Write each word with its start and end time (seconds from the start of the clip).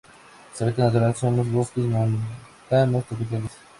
Su 0.55 0.63
hábitat 0.63 0.85
natural 0.85 1.15
son 1.15 1.37
los 1.37 1.51
bosques 1.51 1.83
montanos 1.83 3.05
tropicales. 3.05 3.51